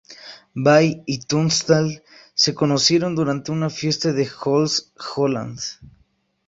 [0.55, 2.03] Bay y Tunstall
[2.33, 5.59] se conocieron durante una fiesta de Jools Holland.